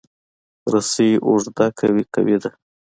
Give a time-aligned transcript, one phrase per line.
[0.73, 2.49] رسۍ اوږده که وي، قوي ده.